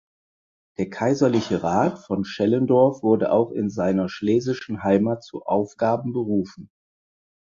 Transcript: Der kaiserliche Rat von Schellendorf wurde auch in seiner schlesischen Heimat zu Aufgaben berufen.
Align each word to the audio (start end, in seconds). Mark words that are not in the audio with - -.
Der 0.79 0.89
kaiserliche 0.89 1.61
Rat 1.61 1.99
von 1.99 2.25
Schellendorf 2.25 3.03
wurde 3.03 3.31
auch 3.31 3.51
in 3.51 3.69
seiner 3.69 4.09
schlesischen 4.09 4.81
Heimat 4.81 5.23
zu 5.23 5.43
Aufgaben 5.45 6.11
berufen. 6.11 6.71